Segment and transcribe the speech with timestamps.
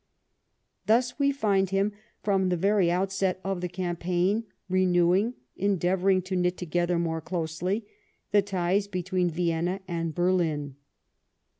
[0.87, 1.91] Thus we find him,
[2.23, 7.85] from the very outset of the campaign, renewing, endeavouring to knit together more closely,
[8.31, 10.75] the ties between Vienna and Berlin.